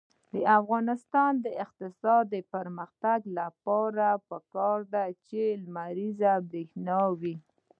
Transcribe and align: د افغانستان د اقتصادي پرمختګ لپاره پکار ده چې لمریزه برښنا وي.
د 0.33 0.35
افغانستان 0.59 1.31
د 1.45 1.47
اقتصادي 1.65 2.41
پرمختګ 2.53 3.19
لپاره 3.39 4.07
پکار 4.29 4.79
ده 4.93 5.05
چې 5.27 5.41
لمریزه 5.63 6.33
برښنا 6.51 6.99
وي. 7.19 7.35